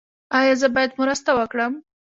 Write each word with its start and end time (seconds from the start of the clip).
ایا 0.37 0.53
زه 0.61 0.67
باید 0.75 0.91
مرسته 1.01 1.31
وکړم؟ 1.35 1.73